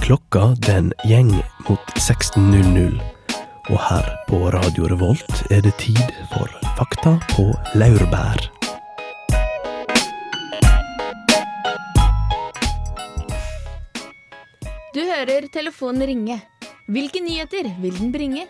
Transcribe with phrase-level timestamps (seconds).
[0.00, 1.30] Klokka den gjeng
[1.68, 3.00] mot 16.00,
[3.70, 6.00] og her på Radio Revolt er det tid
[6.32, 7.46] for Fakta på
[7.78, 8.42] laurbær.
[14.94, 16.40] Du hører telefonen ringe.
[16.86, 18.46] Hvilke nyheter vil den bringe?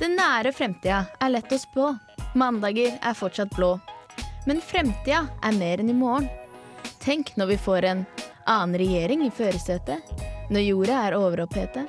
[0.00, 1.90] Den nære fremtida er lett å spå.
[2.38, 3.76] Mandager er fortsatt blå.
[4.46, 6.28] Men fremtida er mer enn i morgen.
[7.04, 8.06] Tenk når vi får en
[8.46, 10.23] annen regjering i førersetet.
[10.52, 11.88] Når jorda er overopphetet.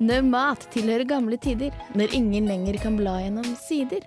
[0.00, 1.74] Når mat tilhører gamle tider.
[1.94, 4.06] Når ingen lenger kan bla gjennom sider.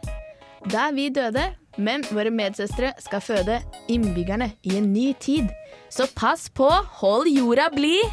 [0.72, 1.44] Da er vi døde,
[1.78, 3.60] men våre medsøstre skal føde
[3.92, 5.50] innbyggerne i en ny tid.
[5.92, 6.70] Så pass på,
[7.02, 8.08] hold jorda blid!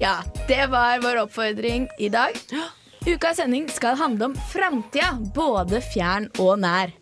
[0.00, 2.38] Ja, det var vår oppfordring i dag.
[3.06, 6.94] Ukas sending skal handle om framtida, både fjern og nær.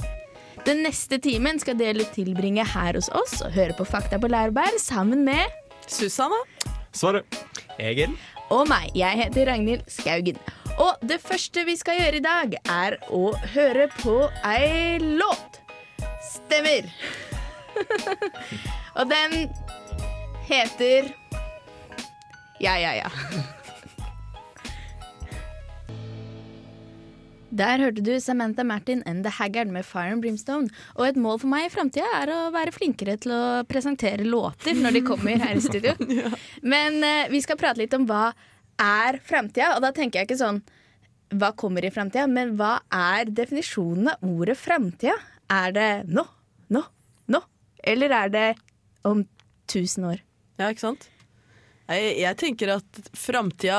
[0.67, 4.77] Den neste timen skal dere tilbringe her hos oss og høre på Fakta på Lærberg
[4.83, 5.49] sammen med
[5.89, 6.41] Susanne?
[6.93, 7.25] Sverre.
[7.81, 8.17] Egil?
[8.51, 8.91] og meg.
[8.99, 10.39] Jeg heter Ragnhild Skaugen.
[10.81, 14.17] Og det første vi skal gjøre i dag, er å høre på
[14.47, 15.61] ei låt.
[16.25, 16.91] Stemmer.
[18.99, 19.53] og den
[20.49, 21.13] heter
[22.61, 23.09] Ja, ja, ja.
[27.51, 30.71] Der hørte du Samantha Martin and The Haggard med Fire and Brimstone.
[30.95, 34.79] Og et mål for meg i framtida er å være flinkere til å presentere låter
[34.79, 35.97] når de kommer her i studio.
[36.75, 38.31] Men eh, vi skal prate litt om hva
[38.81, 40.63] er framtida, og da tenker jeg ikke sånn
[41.41, 45.15] hva kommer i framtida, men hva er definisjonen av ordet framtida?
[45.51, 46.25] Er det nå,
[46.75, 46.83] nå,
[47.31, 47.41] nå?
[47.93, 48.47] Eller er det
[49.07, 49.23] om
[49.71, 50.25] tusen år?
[50.59, 51.07] Ja, ikke sant?
[51.91, 53.79] Jeg, jeg tenker at framtida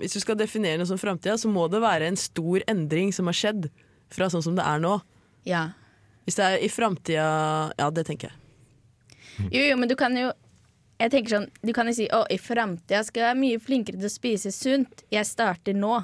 [0.00, 3.30] Hvis du skal definere noe som framtida, så må det være en stor endring som
[3.30, 3.70] har skjedd
[4.12, 4.98] fra sånn som det er nå.
[5.48, 5.70] Ja.
[6.26, 7.26] Hvis det er i framtida
[7.78, 8.36] Ja, det tenker jeg.
[9.48, 10.30] Jo, jo, men du kan jo
[11.00, 14.00] jeg tenker sånn, Du kan jo si å, i framtida skal jeg være mye flinkere
[14.00, 15.04] til å spise sunt.
[15.12, 15.94] Jeg starter nå.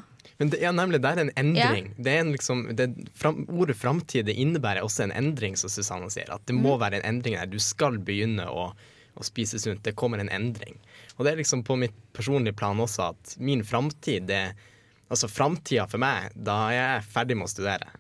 [0.40, 1.90] Men det, ja, nemlig, det er en endring.
[2.00, 6.32] Det er en liksom, det, fram, ordet framtid innebærer også en endring, som Susanne sier.
[6.32, 7.48] At det må være en endring der.
[7.52, 8.70] Du skal begynne å,
[9.16, 9.84] å spise sunt.
[9.84, 10.80] Det kommer en endring.
[11.16, 14.46] Og det er liksom på mitt personlige plan også at min framtid det
[15.06, 17.92] Altså framtida for meg, da er jeg ferdig med å studere.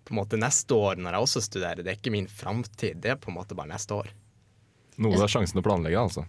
[0.00, 3.02] På en måte Neste år når jeg også studerer, det er ikke min framtid.
[3.04, 4.08] Det er på en måte bare neste år.
[4.96, 6.24] Noe det er sjansen å planlegge, altså.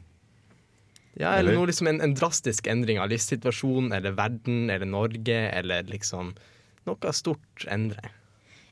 [1.16, 5.38] Ja, eller Eller- noe liksom en, en drastisk endring av livssituasjonen eller verden eller Norge
[5.56, 6.34] eller liksom
[6.86, 8.12] noe stort endre.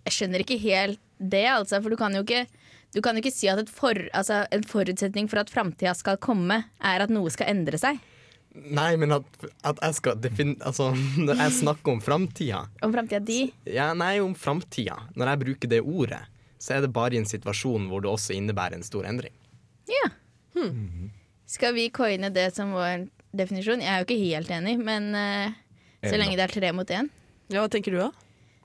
[0.04, 2.44] Jeg skjønner ikke helt det, altså, for du kan jo ikke
[2.94, 6.20] du kan jo ikke si at et for, altså, en forutsetning for at framtida skal
[6.22, 8.02] komme, er at noe skal endre seg.
[8.54, 10.54] Nei, men at, at jeg skal defin...
[10.62, 10.92] Altså,
[11.26, 13.40] når jeg snakker om framtida Om framtida di.
[13.66, 15.00] ja, Nei, om framtida.
[15.18, 16.22] Når jeg bruker det ordet,
[16.62, 19.34] så er det bare i en situasjon hvor det også innebærer en stor endring.
[19.90, 20.12] Ja.
[21.50, 23.82] Skal vi coine det som vår definisjon?
[23.82, 25.50] Jeg er jo ikke helt enig, men uh,
[26.06, 27.10] så lenge det er tre mot én.
[27.52, 28.12] Ja, Hva tenker du, da?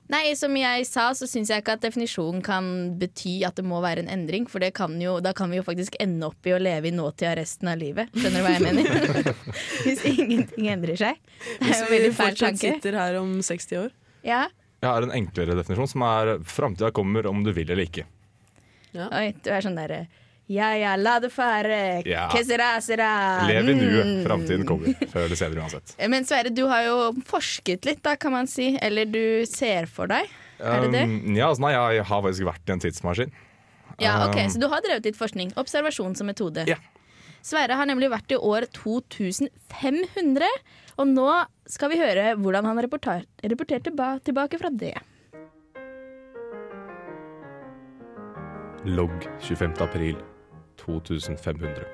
[0.09, 3.77] Nei, som jeg sa, så syns jeg ikke at definisjonen kan bety at det må
[3.83, 4.47] være en endring.
[4.49, 6.93] For det kan jo, da kan vi jo faktisk ende opp i å leve i
[6.95, 8.09] nåtida resten av livet.
[8.17, 9.29] Skjønner du hva jeg mener?
[9.85, 11.19] Hvis ingenting endrer seg.
[11.59, 12.55] Det er jo veldig fæl tanke.
[12.57, 13.93] Hvis vi fortsatt sitter her om 60 år?
[14.25, 14.41] Ja.
[14.79, 18.07] Jeg har en enklere definisjon, som er framtida kommer om du vil eller ikke.
[18.97, 20.07] Oi, du er sånn derre
[20.49, 22.01] Ja ja, la det fare.
[22.09, 22.23] Ja.
[22.33, 23.07] Que sera, sera.
[23.45, 24.07] Lev i nuet.
[24.25, 25.91] Framtiden kommer før eller senere uansett.
[26.09, 26.95] Men Sverre, du har jo
[27.29, 28.71] forsket litt, da, kan man si.
[28.81, 30.25] Eller du ser for deg.
[30.57, 31.03] Er det det?
[31.05, 33.35] Um, ja, altså, nei, jeg har faktisk vært i en tidsmaskin.
[34.01, 35.53] Ja, ok, Um, Så du har drevet litt forskning.
[35.59, 36.65] Observasjon som metode.
[36.65, 36.79] Ja.
[37.45, 40.49] Sverre har nemlig vært i år 2500,
[40.97, 41.27] og nå
[41.69, 44.97] skal vi høre hvordan han rapporter, rapporterte ba, tilbake fra det.
[48.89, 49.77] Logg 25.
[49.85, 50.17] april
[50.89, 51.85] 2500.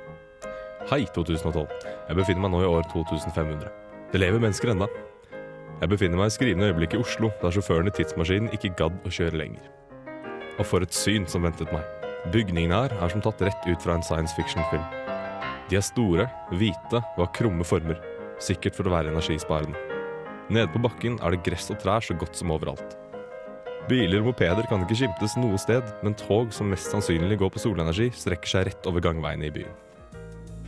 [0.90, 1.66] Hei, 2012.
[2.08, 3.70] Jeg befinner meg nå i år 2500.
[4.12, 4.88] Det lever mennesker enda.
[5.82, 9.12] Jeg befinner meg i skrivende øyeblikk i Oslo, der sjåføren i tidsmaskinen ikke gadd å
[9.12, 9.66] kjøre lenger.
[10.56, 11.84] Og for et syn som ventet meg.
[12.32, 14.86] Bygningene her er som tatt rett ut fra en science fiction-film.
[15.70, 18.00] De er store, hvite og har krumme former,
[18.42, 19.78] sikkert for å være energisparende.
[20.54, 22.96] Nede på bakken er det gress og trær så godt som overalt.
[23.86, 27.62] Biler og mopeder kan ikke skimtes noe sted, men tog som mest sannsynlig går på
[27.62, 29.76] solenergi, strekker seg rett over gangveiene i byen.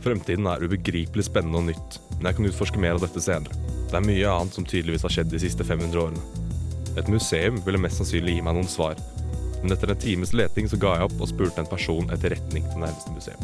[0.04, 3.58] Fremtiden er ubegripelig spennende og nytt, men jeg kan utforske mer av dette senere.
[3.90, 6.22] Det er mye annet som tydeligvis har skjedd de siste 500 årene.
[7.00, 9.02] Et museum ville mest sannsynlig gi meg noen svar,
[9.64, 12.70] men etter en times leting så ga jeg opp og spurte en person etter retning
[12.70, 13.42] til nærmeste museum.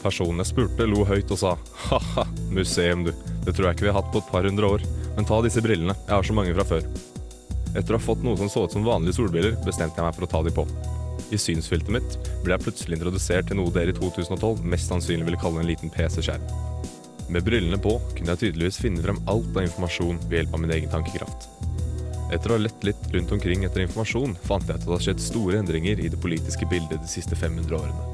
[0.00, 1.52] Personen jeg spurte, lo høyt og sa
[1.90, 3.12] ha-ha, museum du,
[3.44, 4.88] det tror jeg ikke vi har hatt på et par hundre år,
[5.18, 7.09] men ta disse brillene, jeg har så mange fra før.
[7.74, 10.26] Etter å ha fått noe som så ut som vanlige solbriller, bestemte jeg meg for
[10.26, 10.64] å ta de på.
[11.30, 15.40] I synsfeltet mitt ble jeg plutselig introdusert til noe dere i 2012 mest sannsynlig ville
[15.40, 16.46] kalle en liten PC-skjerm.
[17.30, 20.74] Med brillene på kunne jeg tydeligvis finne frem alt av informasjon ved hjelp av min
[20.74, 21.46] egen tankekraft.
[22.34, 25.22] Etter å ha lett litt rundt omkring etter informasjon, fant jeg at det hadde skjedd
[25.22, 28.10] store endringer i det politiske bildet de siste 500 årene.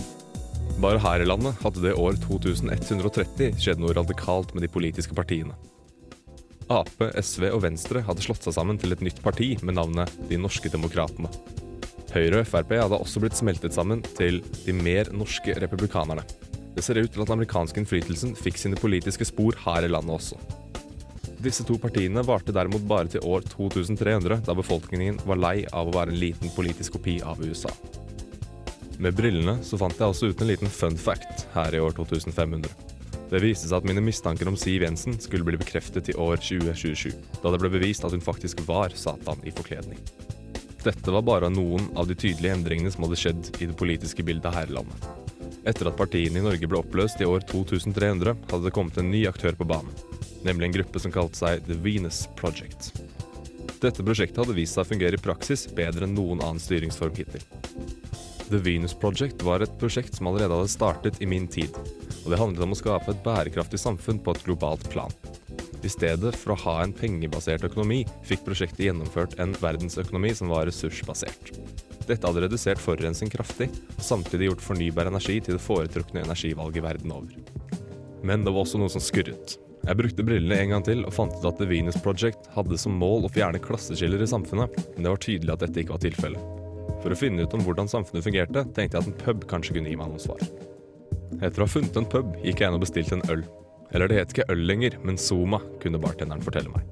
[0.84, 5.56] Bare her i landet hadde det år 2130 skjedd noe radikalt med de politiske partiene.
[6.66, 10.38] Ap, SV og Venstre hadde slått seg sammen til et nytt parti med navnet De
[10.40, 11.30] norske demokratene.
[12.10, 16.24] Høyre og Frp hadde også blitt smeltet sammen til De mer norske republikanerne.
[16.74, 20.16] Det ser ut til at den amerikanske innflytelsen fikk sine politiske spor her i landet
[20.16, 20.40] også.
[21.38, 25.94] Disse to partiene varte derimot bare til år 2300, da befolkningen var lei av å
[25.94, 27.70] være en liten politisk kopi av USA.
[28.98, 32.95] Med brillene så fant jeg også ut en liten fun fact her i år 2500.
[33.26, 37.10] Det viste seg at mine mistanker om Siv Jensen skulle bli bekreftet i år 2027,
[37.42, 39.98] da det ble bevist at hun faktisk var Satan i forkledning.
[40.86, 44.54] Dette var bare noen av de tydelige endringene som hadde skjedd i det politiske bildet
[44.54, 45.08] her i landet.
[45.66, 49.24] Etter at partiene i Norge ble oppløst i år 2300, hadde det kommet en ny
[49.26, 49.90] aktør på banen,
[50.46, 52.92] nemlig en gruppe som kalte seg The Venus Project.
[53.82, 57.42] Dette prosjektet hadde vist seg å fungere i praksis bedre enn noen annen styringsform hittil.
[58.46, 61.74] The Venus Project var et prosjekt som allerede hadde startet i min tid,
[62.26, 65.12] og det handlet om å skape et bærekraftig samfunn på et globalt plan.
[65.86, 70.66] I stedet for å ha en pengebasert økonomi, fikk prosjektet gjennomført en verdensøkonomi som var
[70.66, 71.52] ressursbasert.
[72.08, 77.14] Dette hadde redusert forurensning kraftig, og samtidig gjort fornybar energi til det foretrukne energivalget verden
[77.14, 77.38] over.
[78.26, 79.58] Men det var også noe som skurret.
[79.86, 82.98] Jeg brukte brillene en gang til og fant ut at The Venus Project hadde som
[82.98, 86.54] mål å fjerne klasseskiller i samfunnet, men det var tydelig at dette ikke var tilfellet.
[87.04, 89.92] For å finne ut om hvordan samfunnet fungerte, tenkte jeg at en pub kanskje kunne
[89.92, 90.42] gi meg noen svar.
[91.40, 93.42] Etter å ha funnet en pub, gikk jeg inn og bestilte en øl.
[93.94, 96.86] Eller det het ikke øl lenger, men Zoma, kunne bartenderen fortelle meg.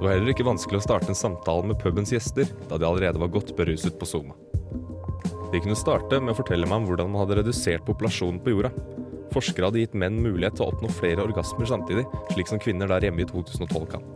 [0.00, 3.20] Det var heller ikke vanskelig å starte en samtale med pubens gjester, da de allerede
[3.20, 4.36] var godt beruset på Zoma.
[5.50, 8.70] De kunne starte med å fortelle meg om hvordan man hadde redusert populasjonen på jorda.
[9.34, 13.08] Forskere hadde gitt menn mulighet til å oppnå flere orgasmer samtidig, slik som kvinner der
[13.08, 14.06] hjemme i 2012 kan.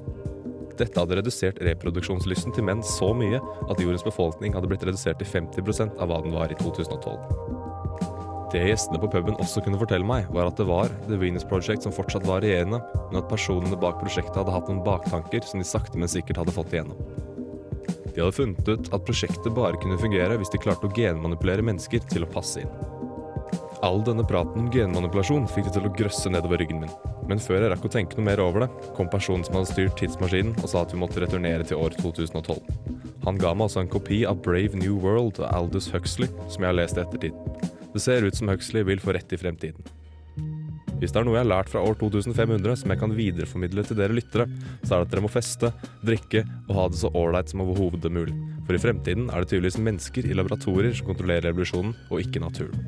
[0.79, 3.39] Dette hadde redusert reproduksjonslysten til menn så mye
[3.69, 7.64] at jordens befolkning hadde blitt redusert til 50% av hva den var i 2012.
[8.55, 11.83] Det gjestene på puben også kunne fortelle meg, var at det var The Venus Project
[11.83, 12.79] som fortsatt var regjerende,
[13.09, 16.55] men at personene bak prosjektet hadde hatt noen baktanker som de sakte, men sikkert hadde
[16.55, 17.01] fått igjennom.
[18.15, 22.07] De hadde funnet ut at prosjektet bare kunne fungere hvis de klarte å genmanipulere mennesker
[22.13, 22.71] til å passe inn.
[23.83, 26.95] All denne praten om genmanipulasjon fikk det til å grøsse nedover ryggen min.
[27.27, 29.99] Men før jeg rakk å tenke noe mer over det, kom personen som hadde styrt
[29.99, 32.63] tidsmaskinen og sa at vi måtte returnere til år 2012.
[33.27, 36.71] Han ga meg altså en kopi av Brave New World av Aldous Huxley, som jeg
[36.71, 37.44] har lest i ettertid.
[37.95, 39.87] Det ser ut som Huxley vil få rett i fremtiden.
[40.99, 43.99] Hvis det er noe jeg har lært fra år 2500 som jeg kan videreformidle til
[43.99, 44.49] dere lyttere,
[44.83, 45.71] så er det at dere må feste,
[46.03, 48.35] drikke og ha det så ålreit som overhodet mulig.
[48.67, 52.83] For i fremtiden er det tydeligvis mennesker i laboratorier som kontrollerer revolusjonen, og ikke naturen.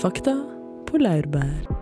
[0.00, 0.34] Fakta
[0.88, 1.79] på laurbær.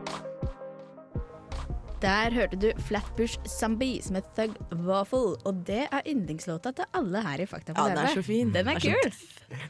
[1.98, 4.52] Der hørte du Flatbush Zombies med Thug
[4.86, 7.88] Waffle, og det er yndlingslåta til alle her i Fakta på TV.
[7.88, 8.52] Ja, den er så fin.
[8.54, 9.10] Den er Den er kul.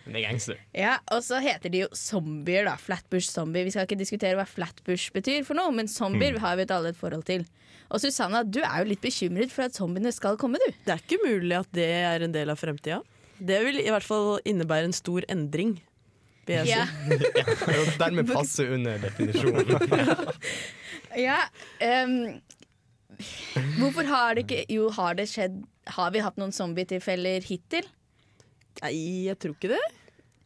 [0.04, 0.58] Det er gangster.
[0.76, 2.74] Ja, og så heter de jo zombier, da.
[2.76, 3.64] Flatbush zombie.
[3.64, 6.92] Vi skal ikke diskutere hva flatbush betyr for noe, men zombier har vi et alle
[6.92, 7.46] et forhold til.
[7.88, 10.72] Og Susanna, du er jo litt bekymret for at zombiene skal komme, du.
[10.84, 13.00] Det er ikke mulig at det er en del av fremtida.
[13.38, 15.78] Det vil i hvert fall innebære en stor endring,
[16.48, 16.62] Ja.
[16.68, 16.84] Ja.
[17.68, 19.68] Og dermed passe under definisjonen.
[21.16, 21.38] ja
[22.02, 22.40] um,
[23.78, 25.62] hvorfor har det ikke Jo, har det skjedd
[25.96, 27.86] Har vi hatt noen zombietilfeller hittil?
[28.82, 28.92] Nei,
[29.26, 29.80] jeg tror ikke det.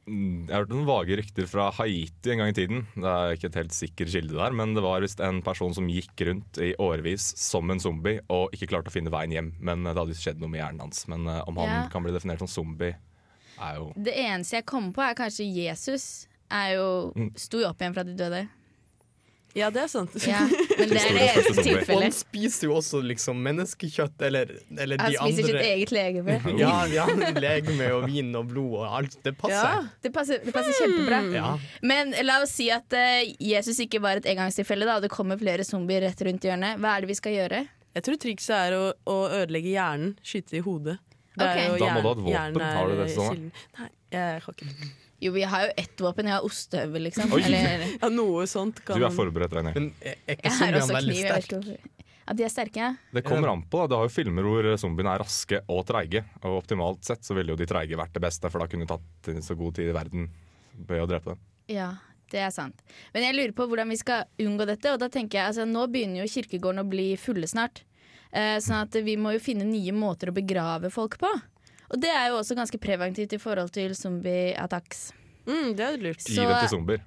[0.08, 2.86] Mm, Jeg har hørt noen vage rykter fra Haiti en gang i tiden.
[2.96, 5.86] Det er ikke et helt sikker kilde der, men det var visst en person som
[5.92, 9.50] gikk rundt i årevis som en zombie og ikke klarte å finne veien hjem.
[9.60, 11.04] Men det hadde skjedd noe med hjernen hans.
[11.12, 11.82] Men eh, om han Ja.
[11.92, 12.96] kan bli definert som zombie,
[13.60, 16.08] er jo Det eneste jeg kommer på, er kanskje Jesus.
[16.50, 17.30] Er jo Mm.
[17.36, 18.48] Sto jo opp igjen fra de døde.
[19.54, 20.14] Ja, det er sant.
[20.24, 22.06] Ja, men det er det eneste tilfellet.
[22.06, 26.38] Han spiser jo også liksom menneskekjøtt, eller, eller Han spiser sitt andre eget legeme.
[26.62, 27.06] Ja, ja,
[27.36, 29.18] legeme og vin og blod og alt.
[29.24, 29.58] Det passer.
[29.58, 29.84] Ja.
[30.04, 31.20] Det passer, det passer kjempebra.
[31.36, 31.52] Ja.
[31.84, 35.40] Men la oss si at uh, Jesus ikke var et engangstilfelle, da, og det kommer
[35.40, 36.80] flere zombier rett rundt hjørnet.
[36.80, 37.64] Hva er det vi skal gjøre?
[37.92, 40.96] Jeg tror trikset er å, å ødelegge hjernen, skyte i hodet.
[41.36, 41.60] Det Ok.
[41.66, 42.64] jo Da må du ha et våpen.
[42.76, 43.46] Har du det sånn.
[43.78, 44.90] Nei, jeg har ikke det.
[45.22, 46.26] Jo, vi har jo ett våpen.
[46.26, 47.32] Jeg har ostehøvel, liksom.
[47.38, 49.74] Eller Ja, noe sånt kan Du er forberedt, René.
[49.76, 51.18] Men er er ikke jeg har også kniv.
[51.22, 52.88] Jeg vet ikke ja, de er sterke.
[53.10, 53.80] Det kommer an på.
[53.82, 53.86] da.
[53.90, 56.22] Du har jo filmer hvor zombiene er raske og treige.
[56.42, 58.92] Og optimalt sett så ville jo de treige vært det beste, for da kunne du
[58.94, 60.28] tatt så god tid i verden
[60.86, 61.40] ved å drepe dem.
[61.72, 61.88] Ja,
[62.32, 62.78] det er sant.
[63.14, 64.94] Men jeg lurer på hvordan vi skal unngå dette.
[64.94, 67.82] Og da tenker jeg, altså Nå begynner jo kirkegården å bli fulle snart.
[68.32, 71.30] Eh, sånn at vi må jo finne nye måter å begrave folk på.
[71.92, 75.10] Og det er jo også ganske preventivt i forhold til zombie-attacks.
[75.44, 76.22] Mm, det er lurt.
[76.24, 77.02] Gi det til zombier.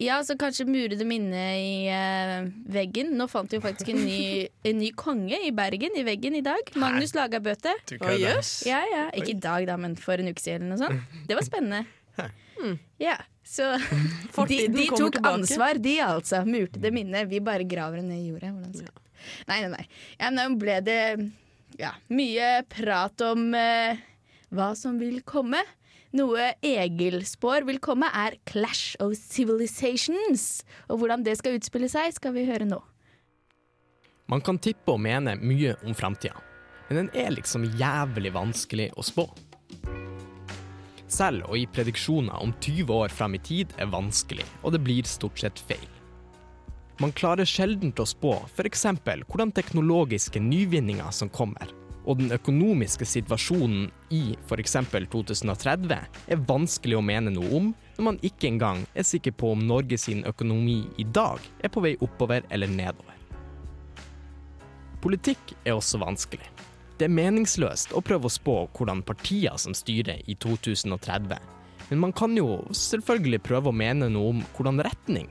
[0.00, 3.12] Ja, så kanskje mure dem inne i uh, veggen.
[3.18, 4.22] Nå fant vi jo faktisk en ny,
[4.68, 6.72] en ny konge i Bergen, i veggen i dag.
[6.80, 7.74] Magnus Lagabøte.
[7.90, 8.62] Du yes.
[8.66, 9.04] Ja, ja.
[9.12, 11.20] Ikke i dag, da, men for en uke siden eller noe sånt.
[11.28, 11.84] Det var spennende.
[13.02, 13.72] Ja, så
[14.46, 16.44] de, de tok ansvar, de altså.
[16.46, 17.24] Murte dem inne.
[17.26, 18.52] Vi bare graver dem ned i jorda.
[18.54, 19.00] Hvordan
[19.48, 19.82] Nei, nei, nei.
[20.20, 21.00] Ja, nå ble det
[21.80, 23.98] ja, mye prat om eh,
[24.52, 25.60] hva som vil komme.
[26.12, 30.62] Noe Egil spår vil komme, er Clash of Civilizations.
[30.92, 32.82] Og hvordan det skal utspille seg, skal vi høre nå.
[34.30, 36.38] Man kan tippe og mene mye om framtida,
[36.88, 39.26] men den er liksom jævlig vanskelig å spå.
[41.12, 45.08] Selv å gi prediksjoner om 20 år fram i tid er vanskelig, og det blir
[45.08, 45.88] stort sett feil.
[47.02, 48.86] Man klarer sjelden å spå f.eks.
[49.26, 51.68] hvordan teknologiske nyvinninger som kommer,
[52.04, 54.76] og den økonomiske situasjonen i f.eks.
[55.12, 59.64] 2030 er vanskelig å mene noe om når man ikke engang er sikker på om
[59.68, 63.18] Norge sin økonomi i dag er på vei oppover eller nedover.
[65.02, 66.46] Politikk er også vanskelig.
[66.98, 71.38] Det er meningsløst å prøve å spå hvordan partier som styrer i 2030,
[71.90, 75.26] men man kan jo selvfølgelig prøve å mene noe om hvordan retning.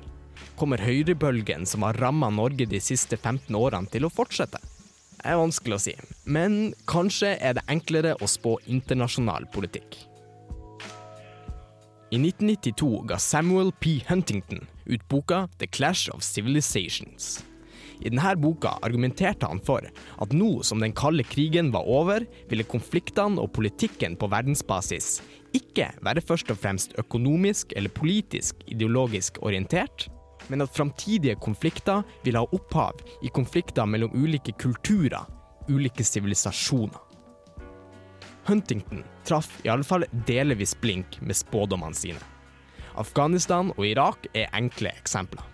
[0.60, 4.60] Kommer høyrebølgen som har ramma Norge de siste 15 årene til å fortsette?
[5.22, 5.94] Er vanskelig å si,
[6.26, 10.00] men kanskje er det enklere å spå internasjonal politikk.
[12.12, 14.00] I 1992 ga Samuel P.
[14.10, 17.40] Huntington ut boka The Clash of Civilizations.
[18.02, 22.66] I denne boka argumenterte han for at nå som den kalde krigen var over, ville
[22.66, 25.20] konfliktene og politikken på verdensbasis
[25.58, 30.08] ikke være først og fremst økonomisk eller politisk ideologisk orientert,
[30.48, 35.26] men at framtidige konflikter vil ha opphav i konflikter mellom ulike kulturer,
[35.70, 37.00] ulike sivilisasjoner.
[38.46, 42.22] Huntington traff i alle fall delvis blink med spådommene sine.
[42.98, 45.46] Afghanistan og Irak er enkle eksempler.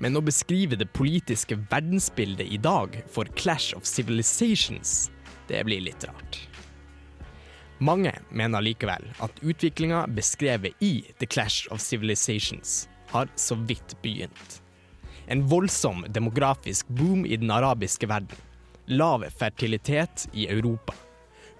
[0.00, 5.10] Men å beskrive det politiske verdensbildet i dag for Clash of Civilizations,
[5.48, 6.40] det blir litt rart.
[7.80, 14.60] Mange mener likevel at utviklinga beskrevet i The Clash of Civilizations har så vidt begynt.
[15.26, 18.36] En voldsom demografisk boom i den arabiske verden.
[18.86, 20.94] Lav fertilitet i Europa.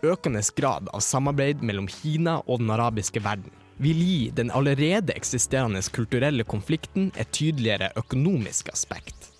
[0.02, 5.80] Økende grad av samarbeid mellom Kina og den arabiske verden vil gi den allerede eksisterende
[5.92, 9.30] kulturelle konflikten et tydeligere økonomisk aspekt.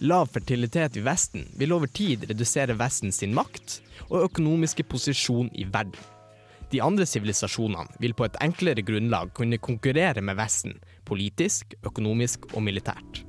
[0.00, 5.66] Lav fertilitet i Vesten vil over tid redusere Vesten sin makt og økonomiske posisjon i
[5.66, 5.98] verden.
[6.70, 10.76] De andre sivilisasjonene vil på et enklere grunnlag kunne konkurrere med Vesten
[11.08, 13.24] politisk, økonomisk og militært.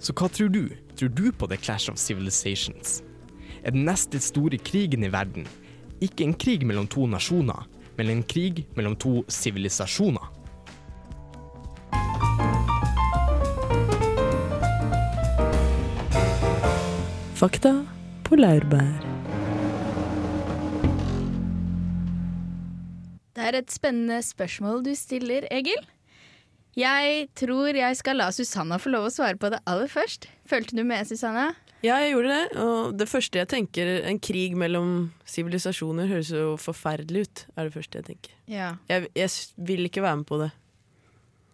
[0.00, 0.68] Så hva tror du?
[0.96, 3.02] Tror du på The Clash of Civilizations?
[3.64, 5.48] Er den neste store krigen i verden
[6.00, 10.32] ikke en krig mellom to nasjoner, men en krig mellom to sivilisasjoner?
[17.34, 17.76] Fakta
[18.24, 19.13] på laurbær.
[23.44, 25.82] Det er et spennende spørsmål du stiller, Egil.
[26.80, 30.24] Jeg tror jeg skal la Susanna få lov å svare på det aller først.
[30.48, 31.50] Følte du med, Susanna?
[31.84, 32.62] Ja, jeg gjorde det.
[32.64, 34.94] Og det første jeg tenker, en krig mellom
[35.28, 37.44] sivilisasjoner høres jo forferdelig ut.
[37.52, 38.32] Er det første jeg tenker.
[38.48, 38.70] Ja.
[38.88, 39.28] Jeg, jeg
[39.68, 40.48] vil ikke være med på det.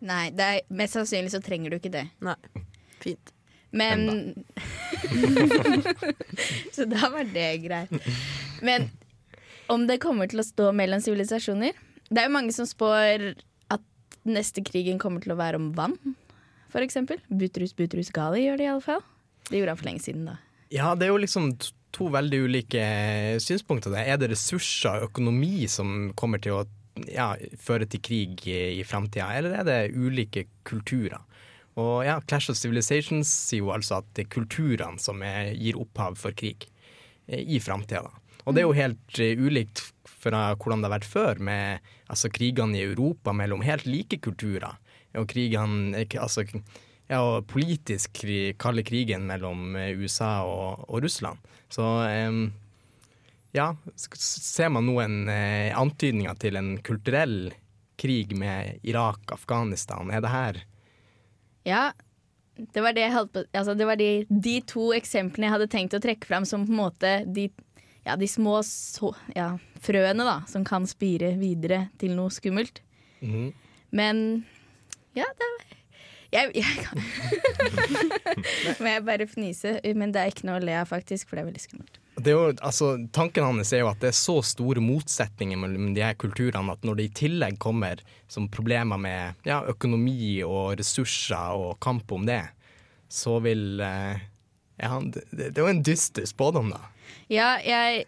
[0.06, 2.06] Nei, det er, mest sannsynlig så trenger du ikke det.
[2.22, 2.38] Nei.
[3.02, 3.34] Fint.
[3.74, 4.06] Men
[6.76, 7.92] Så da var det greit.
[8.62, 8.92] Men
[9.70, 11.76] om det kommer til å stå mellom sivilisasjoner
[12.10, 13.32] Det er jo mange som spår
[13.70, 13.84] at
[14.26, 15.96] neste krigen kommer til å være om vann,
[16.74, 17.18] eksempel.
[17.28, 19.04] Butrus Butrus Gali gjør det iallfall.
[19.48, 20.36] Det gjorde han for lenge siden, da.
[20.70, 21.48] Ja, det er jo liksom
[21.90, 22.82] to veldig ulike
[23.42, 23.96] synspunkter.
[23.98, 26.66] Er det ressurser og økonomi som kommer til å
[27.10, 31.18] ja, føre til krig i, i framtida, eller er det ulike kulturer?
[31.80, 35.78] Og ja, Clash of Civilizations sier jo altså at det er kulturene som er, gir
[35.80, 36.66] opphav for krig
[37.26, 38.10] eh, i framtida.
[38.44, 39.82] Og det er jo helt eh, ulikt
[40.20, 44.78] fra hvordan det har vært før, med altså, krigene i Europa mellom helt like kulturer.
[45.18, 46.44] Og krigene, altså,
[47.10, 51.40] ja, og politisk krig, kalde krigen mellom eh, USA og, og Russland.
[51.70, 52.44] Så um,
[53.56, 57.50] ja, ser man noen eh, antydninger til en kulturell
[58.00, 60.10] krig med Irak, Afghanistan?
[60.10, 60.62] Er det her
[61.66, 61.82] Ja,
[62.56, 66.00] det var, det på, altså det var de, de to eksemplene jeg hadde tenkt å
[66.02, 67.48] trekke fram som på en måte de,
[68.06, 69.52] ja, de små så, ja,
[69.84, 72.82] frøene da, som kan spire videre til noe skummelt.
[73.24, 73.50] Mhm.
[73.90, 74.44] Men
[75.18, 75.46] ja, det,
[76.30, 77.00] Jeg, jeg kan
[78.80, 79.72] Må jeg bare fnise?
[79.98, 81.98] Men det er ikke noe å le av, faktisk, for det er veldig skummelt.
[82.20, 85.90] Det er jo, altså, tanken hans er jo at det er så store motsetninger mellom
[85.96, 90.78] de her kulturene at når det i tillegg kommer som problemer med ja, økonomi og
[90.78, 92.42] ressurser og kamp om det,
[93.10, 94.22] så vil eh,
[94.78, 96.82] ja, det, det er jo en dyster spådom, da.
[97.30, 98.06] Ja, jeg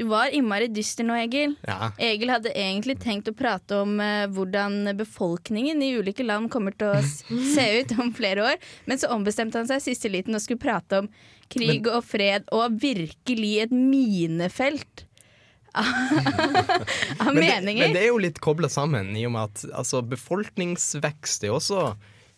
[0.00, 1.56] Du var innmari dyster nå, Egil.
[1.68, 1.90] Ja.
[2.00, 6.88] Egil hadde egentlig tenkt å prate om eh, hvordan befolkningen i ulike land kommer til
[6.94, 7.18] å s-
[7.54, 8.56] se ut om flere år,
[8.88, 11.10] men så ombestemte han seg siste liten og skulle prate om
[11.52, 15.04] krig og fred og virkelig et minefelt
[15.76, 15.84] av,
[17.26, 17.84] av Men det, meninger.
[17.84, 21.90] men det er jo litt kobla sammen, i og med at altså, befolkningsvekst er også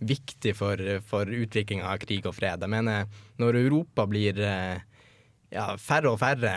[0.03, 2.65] viktig for, for utviklinga av krig og fred.
[2.67, 3.07] Jeg mener,
[3.39, 4.81] når Europa blir eh,
[5.53, 6.53] ja, færre og færre,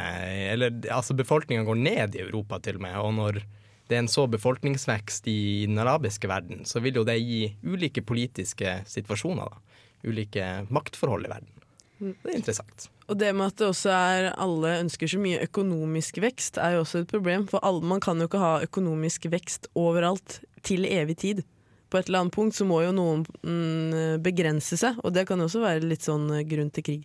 [0.53, 3.41] eller altså befolkninga går ned i Europa til og med, og når
[3.85, 8.01] det er en så befolkningsvekst i den arabiske verden, så vil jo det gi ulike
[8.01, 9.61] politiske situasjoner, da.
[10.05, 11.51] Ulike maktforhold i verden.
[11.99, 12.89] Det er interessant.
[13.07, 16.83] Og det med at det også er alle ønsker så mye økonomisk vekst, er jo
[16.83, 17.45] også et problem.
[17.49, 21.43] For alle, man kan jo ikke ha økonomisk vekst overalt til evig tid.
[21.89, 25.39] På et eller annet punkt så må jo noen mm, begrense seg, og det kan
[25.39, 27.03] jo også være litt sånn eh, grunn til krig.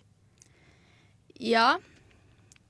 [1.41, 1.79] Ja,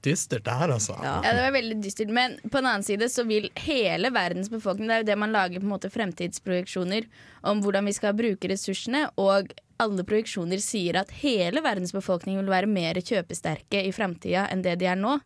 [0.01, 0.96] Dystert det her, altså.
[0.98, 1.20] Ja.
[1.22, 2.10] Ja, det var veldig dystert.
[2.10, 5.36] Men på den annen side så vil hele verdens befolkning Det er jo det man
[5.36, 7.06] lager på en måte fremtidsprojeksjoner
[7.46, 9.04] om hvordan vi skal bruke ressursene.
[9.22, 14.66] Og alle projeksjoner sier at hele verdens befolkning vil være mer kjøpesterke i fremtida enn
[14.66, 15.20] det de er nå.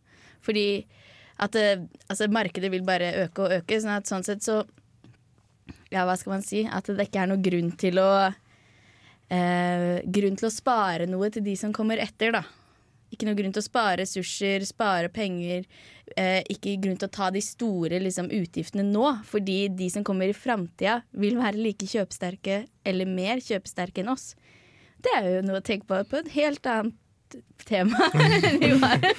[0.44, 0.84] Fordi
[1.40, 1.64] at det,
[2.08, 3.80] altså markedet vil bare øke og øke.
[3.80, 4.60] Sånn at sånn sett så
[5.88, 6.66] Ja, hva skal man si?
[6.68, 8.10] At det ikke er noen grunn til å
[9.32, 12.44] eh, Grunn til å spare noe til de som kommer etter, da.
[13.14, 15.64] Ikke noe grunn til å spare ressurser, spare penger.
[16.18, 20.30] Eh, ikke grunn til å ta de store liksom, utgiftene nå, fordi de som kommer
[20.30, 24.32] i framtida, vil være like kjøpesterke eller mer kjøpesterke enn oss.
[25.02, 28.10] Det er jo noe å tenke på på et helt annet tema.
[28.16, 29.06] enn vi var.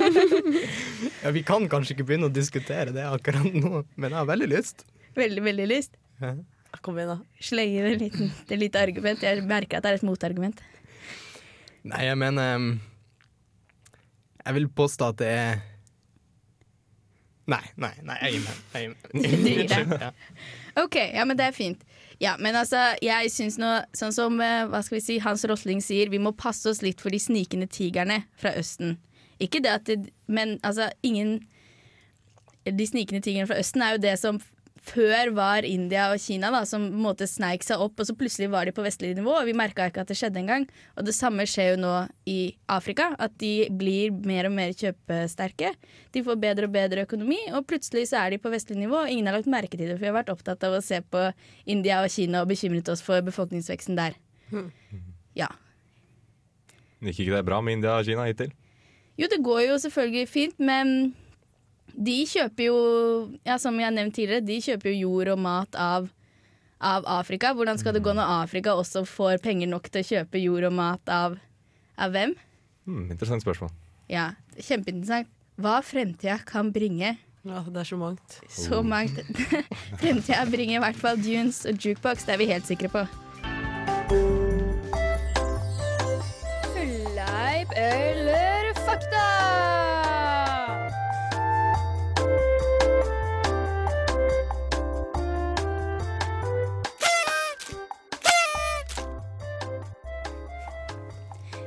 [1.23, 4.47] Ja, vi kan kanskje ikke begynne å diskutere det akkurat nå, men jeg har veldig
[4.51, 4.85] lyst.
[5.17, 5.97] veldig, veldig lyst.
[6.21, 6.35] Ja,
[6.85, 7.41] Kom igjen, da.
[7.41, 9.23] Sleng inn et lite argument.
[9.23, 10.59] Jeg merker at det er et motargument.
[11.87, 12.67] Nei, jeg mener um,
[14.47, 15.57] Jeg vil påstå at det er
[17.47, 19.91] Nei, nei, nei, jeg gir meg.
[20.01, 20.09] Ja.
[20.83, 21.85] Ok, ja, men det er fint.
[22.19, 25.79] Ja, men altså, jeg syns nå, sånn som eh, hva skal vi si, Hans Rosling
[25.85, 28.97] sier, vi må passe oss litt for de snikende tigrene fra Østen.
[29.39, 31.43] Ikke det at det, Men altså, ingen
[32.65, 34.41] De snikende tigrene fra Østen er jo det som
[34.87, 38.15] før var India og Kina, da, som på en måte sneik seg opp, og så
[38.17, 40.67] plutselig var de på vestlig nivå, og vi merka ikke at det skjedde engang.
[40.95, 41.93] Og det samme skjer jo nå
[42.29, 42.37] i
[42.71, 45.73] Afrika, at de blir mer og mer kjøpesterke.
[46.15, 49.03] De får bedre og bedre økonomi, og plutselig så er de på vestlig nivå.
[49.03, 51.01] og Ingen har lagt merke til det, for vi har vært opptatt av å se
[51.03, 51.27] på
[51.67, 54.17] India og Kina og bekymret oss for befolkningsveksten der.
[55.37, 55.51] Ja.
[57.03, 58.55] Gikk ikke det bra med India og Kina hittil?
[59.17, 61.15] Jo, det går jo selvfølgelig fint, men
[61.93, 62.77] de kjøper jo,
[63.47, 66.09] ja, som jeg har nevnt tidligere, de kjøper jo jord og mat av,
[66.77, 67.53] av Afrika.
[67.57, 70.75] Hvordan skal det gå når Afrika også får penger nok til å kjøpe jord og
[70.77, 71.39] mat av,
[71.97, 72.35] av hvem?
[72.87, 73.73] Mm, interessant spørsmål.
[74.11, 75.31] Ja, kjempeinteressant.
[75.57, 77.15] Hva fremtida kan bringe.
[77.47, 78.37] Ja, det er så mangt.
[78.51, 79.17] Så mangt.
[80.01, 83.07] fremtida bringer i hvert fall dunes og jukebox, det er vi helt sikre på.
[86.75, 88.16] Fleip eller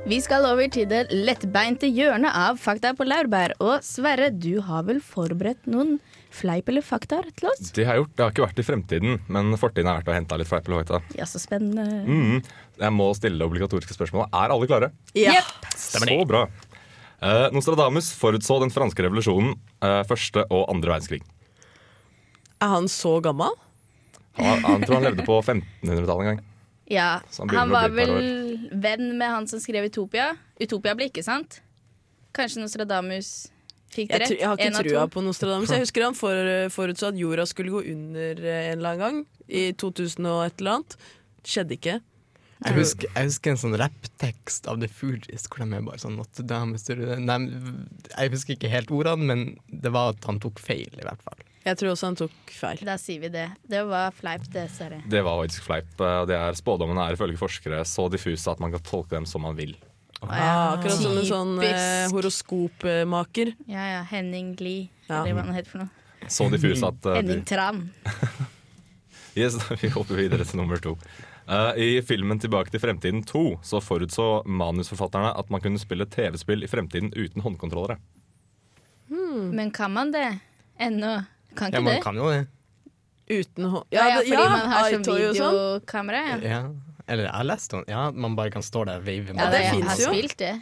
[0.01, 3.53] Vi skal over til det lettbeinte hjørnet av Fakta på laurbær.
[3.61, 5.99] Og Sverre, du har vel forberedt noen
[6.33, 7.69] fleip eller fakta til oss?
[7.75, 8.15] Det har jeg gjort.
[8.15, 10.81] Det har ikke vært i fremtiden, men fortiden har vært å hente litt fleip eller
[10.81, 11.01] fakta.
[11.19, 11.85] Ja, så spennende.
[12.07, 12.41] Mm.
[12.81, 14.33] Jeg må stille det obligatoriske spørsmålet.
[14.33, 14.91] Er alle klare?
[15.13, 15.37] Ja.
[15.37, 15.71] Jepp.
[15.77, 16.47] Så bra.
[17.21, 19.53] Eh, Nostradamus forutså den franske revolusjonen,
[19.85, 21.21] eh, første og andre verdenskrig.
[22.57, 23.53] Er han så gammel?
[24.39, 26.47] Han, han tror han levde på 1500-tallet en gang.
[26.91, 28.13] Ja, han han var vel
[28.71, 30.33] venn med han som skrev Utopia.
[30.59, 31.61] Utopia ble ikke sant?
[32.35, 33.31] Kanskje Nostradamus
[33.91, 34.33] fikk det rett?
[34.33, 35.71] Jeg, jeg har ikke trua på Nostradamus.
[35.71, 39.19] Jeg husker han for, forutså at jorda skulle gå under eh, en eller annen gang.
[39.47, 40.97] I 2000 og et eller annet.
[41.47, 41.99] Skjedde ikke.
[42.61, 46.19] Jeg husker, jeg husker en sånn rapptekst av The Fugees hvor de er bare sånn
[46.45, 51.23] Dame Jeg husker ikke helt ordene, men det var at han tok feil, i hvert
[51.25, 51.41] fall.
[51.61, 52.79] Jeg tror også han tok feil.
[52.87, 53.45] Da sier vi det.
[53.69, 55.01] Det var fleip, det, Sverre.
[55.09, 55.91] Det var faktisk fleip.
[56.01, 59.45] eh, det er Spådommene er ifølge forskere så diffuse at man kan tolke dem som
[59.45, 59.75] man vil.
[60.21, 63.53] Ah, akkurat som en sånn eh, horoskopmaker.
[63.69, 65.21] Ja ja, Henning Lie, Ja.
[65.23, 65.89] eller hva han heter for noe.
[66.29, 67.87] Så diffuse at uh, Henning Tran.
[69.41, 70.95] yes, Vi hopper videre til nummer to.
[71.49, 76.63] Uh, I filmen 'Tilbake til fremtiden 2' så forutså manusforfatterne at man kunne spille TV-spill
[76.63, 77.97] i fremtiden uten håndkontrollere.
[79.09, 80.39] Men kan man det
[80.79, 81.25] ennå?
[81.55, 82.01] Kan Ja, man det?
[82.03, 82.47] kan jo det.
[83.31, 83.83] Uten hå...
[83.91, 85.53] Ja, ja, det- fordi man har sånn iToy og sånn.
[85.55, 86.21] videokamera.
[86.27, 86.37] Ja.
[86.49, 86.61] Ja.
[87.07, 89.45] Eller jeg har lest om Ja, man bare kan stå der og veive Ja, med
[89.51, 90.13] det, det jeg finnes har jo.
[90.13, 90.61] spilt det.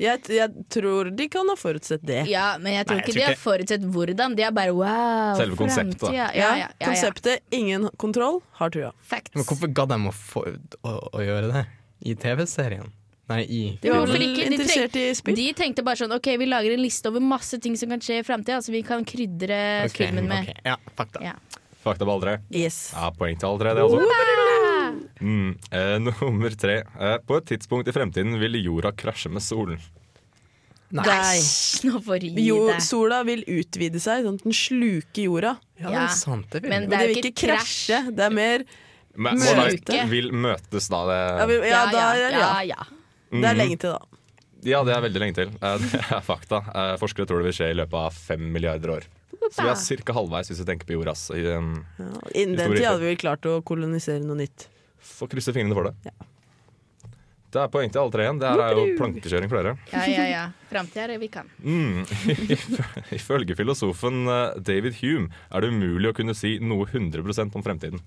[0.00, 2.22] Jeg, jeg tror de kan ha forutsett det.
[2.30, 4.36] Ja, men jeg tror Nei, jeg ikke tror de har ikke- forutsett hvordan.
[4.36, 6.06] De er bare wow, Selve konseptet, da.
[6.06, 6.16] fremtida.
[6.16, 6.86] Ja, Ja, ja, ja, ja.
[6.88, 8.92] Konseptet ingen kontroll, har trua.
[9.02, 9.34] Facts.
[9.34, 10.46] Men hvorfor gadd de å, få,
[10.84, 11.66] å, å gjøre det
[12.08, 12.92] i TV-serien?
[13.30, 14.46] Nei, i De var vel ikke?
[14.50, 15.36] Interessert i spill.
[15.38, 18.20] De tenkte bare sånn OK, vi lager en liste over masse ting som kan skje
[18.20, 20.50] i framtida, så vi kan krydre okay, filmen med.
[20.50, 20.64] ok.
[20.66, 21.22] Ja, fakta.
[21.22, 21.36] Ja.
[21.80, 22.34] Fakta på alle tre.
[22.52, 22.80] Yes.
[22.92, 24.98] Ja, poeng til alle tre, det også.
[25.20, 25.54] Mm.
[25.70, 26.80] Eh, nummer tre.
[26.98, 29.78] Eh, på et tidspunkt i fremtiden vil jorda krasje med solen.
[30.90, 31.04] Nei.
[31.06, 32.80] Æsj, nå får du gi Jo, deg.
[32.82, 35.52] sola vil utvide seg, sånn at den sluker jorda.
[35.78, 36.04] Ja, det Ja.
[36.08, 36.50] er sant.
[36.50, 38.00] Det vil Men Det er det jo vil ikke krasje.
[38.16, 38.64] Det er mer
[39.16, 40.08] Men, Møte.
[40.10, 40.98] vil møtes, da.
[41.38, 42.84] Ja, vi, ja, da, ja, ja, ja.
[43.30, 43.40] Ja.
[43.40, 44.18] Det er lenge til, da.
[44.62, 45.52] Ja, det er veldig lenge til.
[45.56, 46.58] Eh, Det er fakta.
[46.74, 49.06] Eh, Forskere tror det vil skje i løpet av fem milliarder år.
[49.50, 50.12] Så vi er ca.
[50.18, 51.30] halvveis hvis vi tenker på jordas.
[51.32, 52.10] Um, Ja.
[52.34, 54.66] Innen den tid hadde vi vel klart å kolonisere noe nytt.
[55.00, 56.12] Får krysse fingrene for det.
[57.50, 58.38] Det er poeng til alle tre igjen.
[58.38, 59.72] Det her er jo plankekjøring for dere.
[59.90, 60.42] ja, ja, ja.
[60.70, 61.48] Framtida er det vi kan.
[61.64, 62.04] Mm.
[63.18, 67.98] Ifølge filosofen eh, David Hume er det umulig å kunne si noe 100% om fremtiden.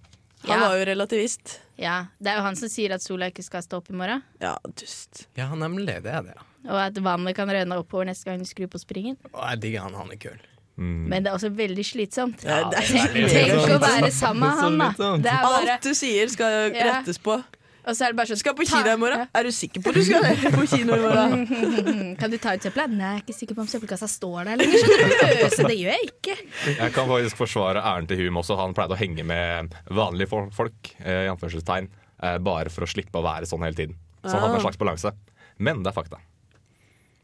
[0.47, 0.67] Han Ja.
[0.69, 1.59] var jo relativist.
[1.77, 4.21] Ja, Det er jo han som sier at sola ikke skal stå opp i morgen.
[4.41, 5.27] Ja, dust.
[5.35, 6.01] Ja, nemlig.
[6.03, 6.33] Det er det.
[6.35, 6.71] ja.
[6.71, 9.17] Og at vannet kan renne oppover neste gang du skrur på springen.
[9.33, 9.93] Å, jeg digger han.
[9.93, 10.37] Han er kul.
[10.77, 11.07] Mm.
[11.07, 12.43] Men det er også veldig slitsomt.
[12.43, 15.17] Ja, det er Tenk, å være sammen med han, da.
[15.17, 16.93] Det er bare, Alt du sier skal Ja.
[17.01, 17.43] rettes på.
[17.85, 19.25] Og så er det bare sånn Skal på kino i morgen?
[19.35, 20.23] Er du sikker på at du skal
[20.57, 22.15] på kino i morgen?
[22.21, 22.85] Kan du ta ut søpla?
[22.91, 24.83] Nei, jeg er ikke sikker på om søppelkassa står der lenger.
[24.83, 25.55] skjønner du.
[25.57, 26.37] Så det gjør jeg ikke.
[26.79, 28.57] Jeg kan faktisk forsvare æren til Hume også.
[28.59, 31.89] Han pleide å henge med vanlige folk, eh, i anførselstegn,
[32.23, 33.97] eh, bare for å slippe å være sånn hele tiden.
[34.23, 34.67] Så han hadde en Ah.
[34.69, 35.11] slags balanse.
[35.59, 36.21] Men det er fakta.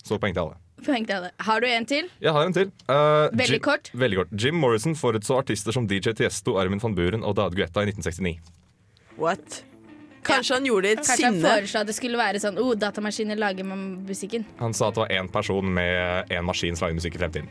[0.04, 0.18] Så.
[0.20, 0.42] Poeng til
[1.16, 1.32] alle.
[1.44, 2.08] Har du en til?
[2.24, 2.70] Jeg har en til.
[2.88, 3.90] Uh, Veldig Jim, kort.
[3.94, 4.30] Veldig kort.
[4.32, 8.40] Jim Morrison forutså artister som DJ Tiesto, Armin van Buren og Dad Guetta i 1969.
[9.20, 9.64] What?
[10.30, 11.54] Kanskje han gjorde det i et Kanskje han sinne.
[11.56, 14.46] foreslo at det skulle være sånn oh, datamaskiner lager man musikken.
[14.62, 17.50] Han sa at det var én person med én maskin som lager musikk i fremtiden.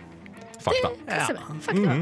[0.62, 0.92] Fakta.
[1.06, 1.26] Ja.
[1.62, 1.98] Fakta.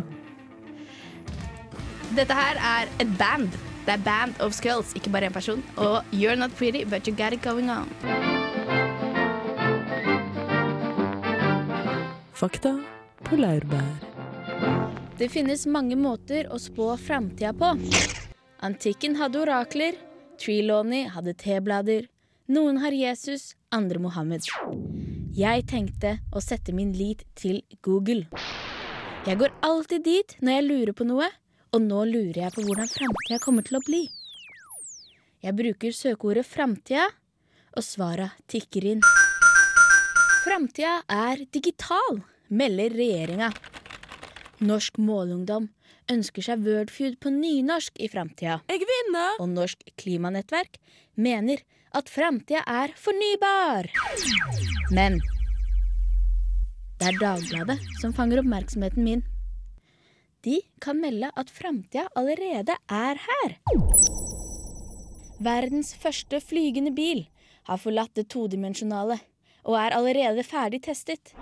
[2.16, 3.56] Dette her er et band.
[3.86, 5.60] Det er Band of Skulls, ikke bare én person.
[5.76, 7.86] Og You're Not Pretty, but you got it going on.
[12.34, 12.72] Fakta
[13.24, 13.94] på laurbær.
[15.16, 17.70] Det finnes mange måter å spå framtida på.
[18.66, 19.96] Antikken hadde orakler,
[20.40, 22.06] Trelawney hadde teblader,
[22.52, 24.46] noen har Jesus, andre Mohammed.
[25.36, 28.28] Jeg tenkte å sette min lit til Google.
[29.26, 31.28] Jeg går alltid dit når jeg lurer på noe,
[31.74, 34.04] og nå lurer jeg på hvordan framtida kommer til å bli.
[35.42, 37.10] Jeg bruker søkeordet 'framtida',
[37.76, 39.02] og svara tikker inn.
[40.46, 43.50] Framtida er digital, melder regjeringa.
[44.64, 45.68] Norsk målungdom
[46.12, 48.60] ønsker seg Wordfeud på nynorsk i framtida.
[49.40, 50.78] Og Norsk Klimanettverk
[51.16, 51.62] mener
[51.96, 53.88] at framtida er fornybar.
[54.94, 55.20] Men
[56.96, 59.24] det er Dagbladet som fanger oppmerksomheten min.
[60.46, 63.56] De kan melde at framtida allerede er her.
[65.42, 67.26] Verdens første flygende bil
[67.66, 69.18] har forlatt det todimensjonale
[69.66, 71.34] og er allerede ferdig testet.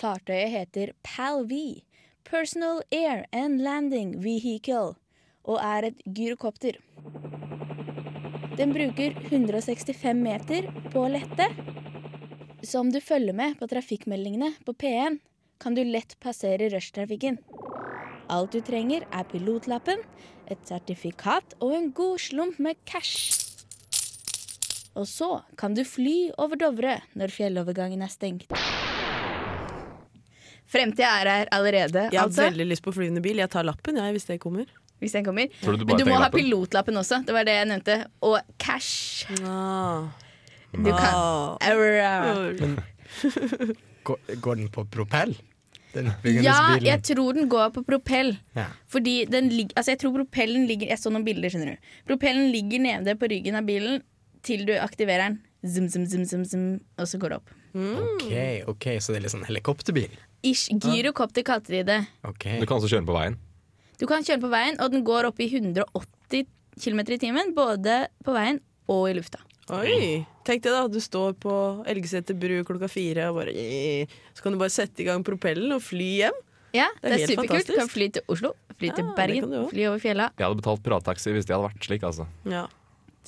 [0.00, 1.82] Fartøyet heter PAL-V,
[2.26, 4.96] Personal Air and Landing Vehicle,
[5.46, 6.80] og er et gyrokopter.
[8.58, 11.46] Den bruker 165 meter på å lette.
[12.66, 15.20] Så om du følger med på trafikkmeldingene på P1,
[15.62, 17.38] kan du lett passere rushtrafikken.
[18.26, 20.02] Alt du trenger, er pilotlappen,
[20.50, 23.38] et sertifikat og en god slump med cash.
[24.98, 28.50] Og så kan du fly over Dovre når fjellovergangen er stengt.
[30.66, 32.48] Fremtida er her allerede, Jeg har altså.
[32.50, 33.36] veldig lyst på flyvende bil.
[33.38, 34.66] Jeg tar lappen jeg, hvis det kommer.
[34.98, 35.46] Hvis den kommer.
[35.62, 37.22] Du Men du må ha pilotlappen også.
[37.26, 37.96] Det var det jeg nevnte.
[38.22, 39.26] Og cash.
[39.42, 40.08] No.
[40.72, 41.56] Du kan Ah.
[44.06, 45.34] Går, går den på propell?
[45.94, 46.10] Den
[46.44, 46.84] Ja, bilen?
[46.84, 48.36] jeg tror den går på propell.
[48.56, 48.66] Ja.
[48.88, 51.92] Fordi den ligger altså jeg tror propellen ligger Jeg så noen bilder, skjønner du.
[52.10, 54.02] Propellen ligger nede på ryggen av bilen
[54.42, 55.38] til du aktiverer den.
[55.66, 56.66] Zum, zum, zum, zum, zum,
[56.98, 57.50] og så går det opp.
[57.76, 60.12] OK, ok, så det er litt sånn helikopterbil?
[60.46, 61.98] Ish, gyrokopter kalte de det.
[62.28, 62.60] Okay.
[62.60, 63.36] Du kan også kjøre den på veien.
[64.00, 66.46] Du kan kjøre på veien, og den går opp i 180
[66.82, 67.54] km i timen.
[67.56, 68.60] Både på veien
[68.92, 69.40] og i lufta.
[69.74, 70.24] Oi!
[70.46, 71.52] Tenk deg da, du står på
[71.90, 73.54] Elgeseter bru klokka fire, og bare
[74.36, 76.36] Så kan du bare sette i gang propellen og fly hjem.
[76.76, 77.66] Ja, Det det er er, helt superkult.
[77.66, 80.28] Du kan fly til Oslo, fly til Ja, Bergen, fly over fjella.
[80.38, 82.02] Jeg hadde betalt pirattaxi hvis det hadde vært slik.
[82.06, 82.66] altså Ja.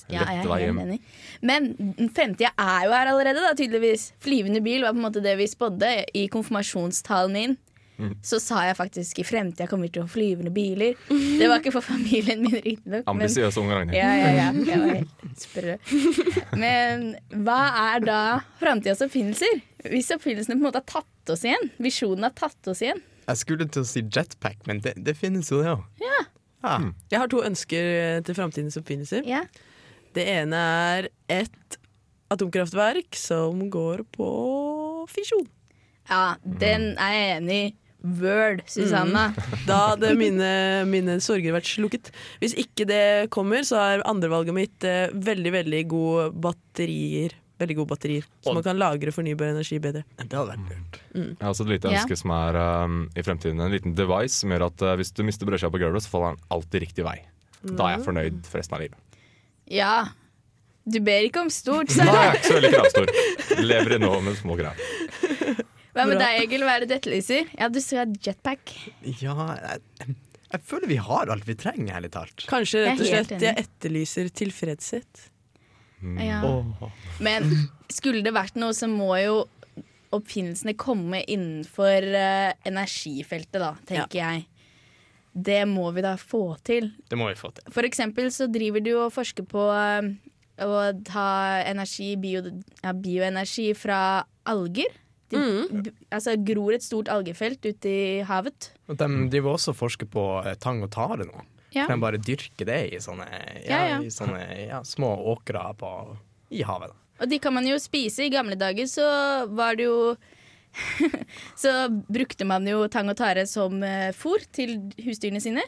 [0.09, 0.99] Ja, jeg er helt enig.
[1.41, 4.11] Men fremtida er jo her allerede, da, tydeligvis.
[4.23, 7.57] Flyvende bil var på en måte det vi spådde i konfirmasjonstalen min.
[7.99, 8.13] Mm.
[8.23, 10.93] Så sa jeg faktisk i fremtida kommer vi til å ha flyvende biler.
[11.09, 13.03] Det var ikke for familien min, riktignok.
[13.03, 13.97] men- Ambisiøse unge Ragnhild.
[13.99, 14.51] Ja, ja, ja.
[14.53, 15.75] Jeg var helt sprø.
[16.55, 17.03] Men
[17.43, 17.57] hva
[17.95, 18.19] er da
[18.61, 19.59] framtidas oppfinnelser?
[19.91, 21.69] Hvis oppfinnelsene på en måte har tatt oss igjen?
[21.83, 23.01] Visjonen har tatt oss igjen?
[23.29, 25.83] Jeg skulle til å si jetpack, men det, det finnes jo det òg.
[26.01, 26.21] Ja.
[26.63, 26.77] Ja.
[27.11, 29.27] Jeg har to ønsker til framtidens oppfinnelser.
[29.27, 29.43] ja.
[30.15, 30.59] Det ene
[30.93, 31.77] er et
[32.33, 34.29] atomkraftverk som går på
[35.09, 35.45] fisjon.
[36.09, 37.69] Ja, den er jeg enig i.
[37.99, 39.25] Word, Susanna.
[39.67, 40.47] Da hadde mine,
[40.87, 42.13] mine sorger vært slukket.
[42.39, 43.01] Hvis ikke det
[43.35, 47.35] kommer, så er andrevalget mitt eh, veldig, veldig gode batterier.
[47.59, 50.05] Veldig gode batterier, Så man kan lagre fornybar energi bedre.
[50.15, 50.99] Det hadde vært lurt.
[51.11, 51.99] Jeg har også et lite Ja.
[52.05, 52.55] ønske som er
[52.87, 55.81] um, i fremtiden en liten device som gjør at uh, hvis du mister brødskiva på
[55.83, 57.17] gulvet, så faller den alltid riktig vei.
[57.67, 58.95] Da er jeg fornøyd for resten av livet.
[59.73, 60.09] Ja.
[60.89, 63.11] Du ber ikke om stort, Da er jeg er ikke så veldig kravstor.
[63.61, 64.79] Lever i nå med små krav.
[65.93, 66.63] Hva med deg, Egil?
[66.65, 67.51] Hva er det du etterlyser?
[67.59, 68.73] Ja, du skal ha jetpack.
[69.19, 70.15] Ja, jeg,
[70.53, 72.45] jeg føler vi har alt vi trenger, ærlig talt.
[72.49, 75.29] Kanskje rett og slett jeg etterlyser tilfredshet.
[76.23, 76.39] Ja.
[76.47, 76.89] Oh.
[77.19, 77.49] Men
[77.91, 79.41] skulle det vært noe, så må jo
[80.15, 84.45] oppfinnelsene komme innenfor uh, energifeltet, da, tenker jeg.
[85.45, 86.91] Det må vi da få til.
[87.09, 87.67] Det må vi få til.
[87.73, 90.09] For eksempel så driver du og forsker på eh,
[90.65, 91.27] å ta
[91.67, 92.43] energi, bio,
[92.81, 94.01] ja, bioenergi fra
[94.49, 94.97] alger.
[95.29, 95.89] De, mm.
[96.09, 98.71] altså gror et stort algefelt ute i havet.
[98.89, 101.45] Og de driver også og forsker på eh, tang og tare nå.
[101.75, 101.85] Ja.
[101.85, 103.27] Kan bare dyrke det i sånne,
[103.61, 103.99] ja, Ja, ja.
[104.01, 105.61] I sånne ja, små åkre
[106.49, 106.89] i havet.
[106.89, 107.09] Da.
[107.19, 108.25] Og de kan man jo spise.
[108.25, 109.05] I gamle dager så
[109.53, 110.15] var det jo
[111.63, 111.73] Så
[112.07, 115.65] brukte man jo tang og tare som uh, fôr til husdyrene sine.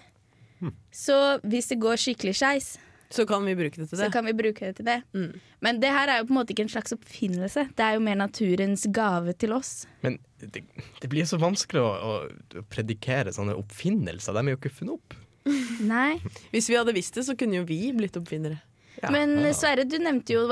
[0.94, 1.16] Så
[1.48, 2.78] hvis det går skikkelig skeis,
[3.12, 4.12] Så kan vi bruke det til så det.
[4.14, 5.02] kan vi bruke det til det.
[5.12, 5.40] Mm.
[5.60, 7.66] Men det her er jo på en måte ikke en slags oppfinnelse.
[7.76, 9.86] Det er jo mer naturens gave til oss.
[10.06, 10.62] Men det,
[11.02, 12.14] det blir så vanskelig å, å,
[12.62, 14.38] å predikere sånne oppfinnelser.
[14.38, 15.18] De er jo ikke funnet opp.
[15.92, 16.22] Nei.
[16.54, 18.62] Hvis vi hadde visst det, så kunne jo vi blitt oppfinnere.
[19.02, 19.12] Ja.
[19.12, 20.46] Men Sverre, du nevnte jo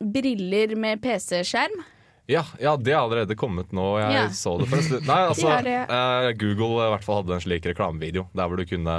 [0.00, 1.82] briller med PC-skjerm.
[2.30, 3.86] Ja, ja, det er allerede kommet nå.
[4.00, 4.26] Jeg Ja.
[4.34, 5.00] så det først.
[5.08, 8.98] Nei, altså, eh, Google i hvert fall hadde en slik reklamevideo der hvor du kunne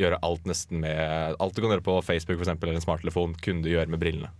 [0.00, 3.36] gjøre alt nesten med Alt du kan gjøre på Facebook for eksempel, eller en smarttelefon,
[3.44, 4.30] kunne du gjøre med brillene.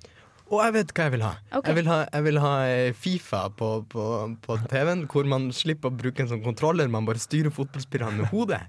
[0.50, 1.34] Og jeg vet hva jeg vil ha.
[1.52, 1.68] Okay.
[1.70, 4.06] Jeg, vil ha jeg vil ha eh, Fifa på, på,
[4.42, 6.90] på TV-en, hvor man slipper å bruke en sånn kontroller.
[6.90, 8.64] Man bare styrer fotballspillerne med hodet.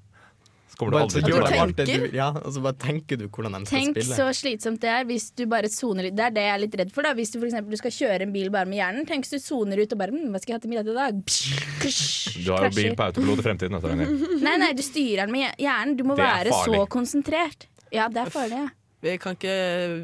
[0.81, 2.07] Kommer du aldri til å gjør du de klare alt det tenker?
[2.09, 4.15] du, ja, og så bare tenker du hvordan de skal Tenk spille.
[4.17, 6.15] så slitsomt det er hvis du bare soner litt.
[6.17, 7.05] Det er det jeg er litt redd for.
[7.05, 9.05] da Hvis du for du skal kjøre en bil bare med hjernen.
[9.05, 10.97] Tenk hvis du soner ut og bare hm, 'Hva skal jeg ha til middag i
[10.97, 13.77] dag?' Psh, psh, Du har jo bil på autopilot i fremtiden.
[13.77, 14.41] vet.
[14.47, 15.95] Nei, nei, du styrer den med hjernen.
[15.99, 17.67] Du må være så konsentrert.
[17.93, 18.57] Ja, det er farlig.
[18.57, 18.69] ja
[19.01, 19.53] Vi kan ikke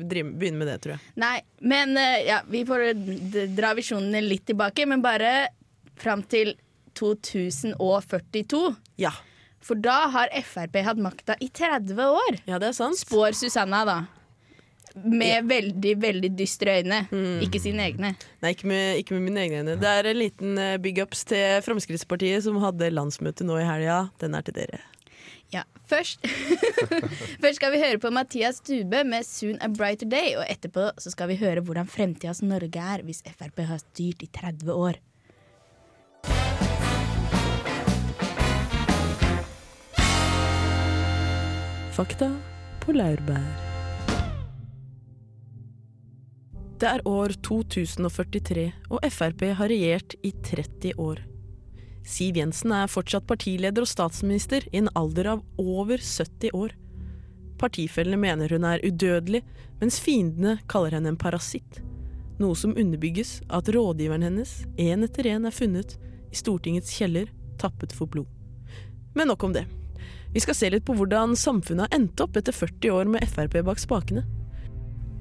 [0.09, 1.01] drive, begynne med det, tror jeg.
[1.15, 2.93] Nei, men eh, ja, vi får
[3.57, 5.49] dra visjonene litt tilbake, men bare
[5.97, 6.53] fram til
[6.97, 8.75] 2042.
[9.01, 9.13] Ja,
[9.63, 12.37] For da har Frp hatt makta i 30 år.
[12.45, 12.99] ja det er sant.
[12.99, 13.97] Spår Susanna, da.
[14.97, 17.03] Med veldig, veldig dystre øyne.
[17.45, 18.15] Ikke sine egne.
[18.41, 19.75] Nei, ikke med, ikke med mine egne øyne.
[19.81, 24.07] Det er en liten eh, big ups til Fremskrittspartiet, som hadde landsmøte nå i helga.
[24.21, 24.79] Den er til dere.
[25.53, 26.25] Ja, først
[27.41, 30.33] Først skal vi høre på Mathias Stube med 'Soon a Brighter Day'.
[30.39, 34.27] Og etterpå så skal vi høre hvordan fremtidas Norge er hvis Frp har styrt i
[34.33, 34.97] 30 år.
[41.97, 42.27] Fakta
[42.83, 43.45] på laurbær.
[46.77, 51.23] Det er år 2043, og Frp har regjert i 30 år.
[52.05, 56.75] Siv Jensen er fortsatt partileder og statsminister i en alder av over 70 år.
[57.57, 59.41] Partifellene mener hun er udødelig,
[59.81, 61.81] mens fiendene kaller henne en parasitt.
[62.37, 65.97] Noe som underbygges av at rådgiveren hennes én etter én er funnet
[66.29, 68.29] i Stortingets kjeller, tappet for blod.
[69.17, 69.65] Men nok om det.
[70.33, 73.61] Vi skal se litt på hvordan samfunnet har endt opp etter 40 år med Frp
[73.65, 74.25] bak spakene.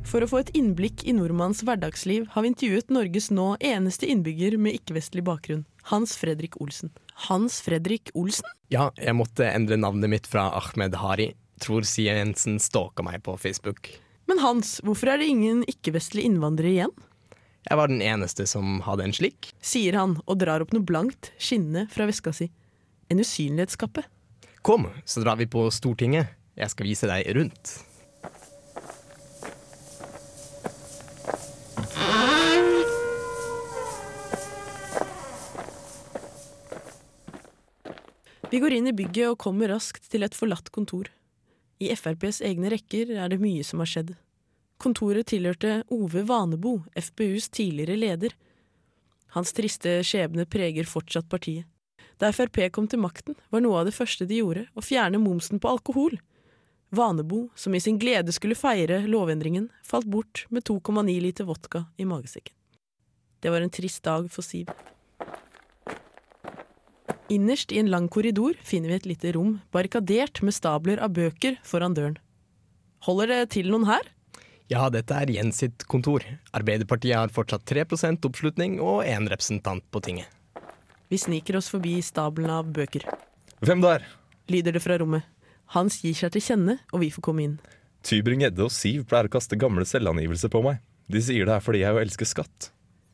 [0.07, 4.55] For å få et innblikk i nordmanns hverdagsliv har vi intervjuet Norges nå eneste innbygger
[4.59, 6.93] med ikke-vestlig bakgrunn, Hans Fredrik Olsen.
[7.27, 8.47] Hans Fredrik Olsen?
[8.71, 11.33] Ja, jeg måtte endre navnet mitt fra Ahmed Hari.
[11.63, 13.91] Tror Siv Jensen stalka meg på Facebook.
[14.31, 16.95] Men Hans, hvorfor er det ingen ikke-vestlige innvandrere igjen?
[17.67, 19.51] Jeg var den eneste som hadde en slik.
[19.65, 22.51] Sier han og drar opp noe blankt, skinnende fra veska si.
[23.11, 24.05] En usynlighetskappe.
[24.67, 26.27] Kom, så drar vi på Stortinget.
[26.59, 27.71] Jeg skal vise deg rundt.
[38.51, 41.13] Vi går inn i bygget og kommer raskt til et forlatt kontor.
[41.79, 44.17] I FrPs egne rekker er det mye som har skjedd.
[44.83, 48.35] Kontoret tilhørte Ove Vanebo, FpUs tidligere leder.
[49.39, 51.71] Hans triste skjebne preger fortsatt partiet.
[52.17, 55.61] Da Frp kom til makten, var noe av det første de gjorde å fjerne momsen
[55.61, 56.17] på alkohol.
[56.97, 62.07] Vanebo, som i sin glede skulle feire lovendringen, falt bort med 2,9 liter vodka i
[62.09, 62.55] magesekken.
[63.41, 64.71] Det var en trist dag for Siv.
[67.29, 71.59] Innerst i en lang korridor finner vi et lite rom barrikadert med stabler av bøker
[71.67, 72.21] foran døren.
[73.05, 74.07] Holder det til noen her?
[74.71, 76.25] Ja, dette er Jens sitt kontor.
[76.57, 80.31] Arbeiderpartiet har fortsatt 3% oppslutning og én representant på tinget.
[81.09, 83.05] Vi sniker oss forbi stabelen av bøker.
[83.63, 84.03] Hvem der?
[84.51, 85.27] Lyder det fra rommet.
[85.75, 87.57] Hans gir seg til kjenne, og vi får komme inn.
[88.07, 90.81] Tybring-Edde og Siv pleier å kaste gamle selvangivelser på meg.
[91.11, 92.71] De sier det er fordi jeg jo elsker skatt.